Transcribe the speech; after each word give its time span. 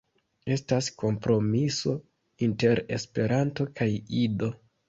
Estas 0.53 0.87
kompromiso 1.03 1.95
inter 2.49 2.83
Esperanto 2.99 3.71
kaj 3.81 3.91
Ido. 4.27 4.55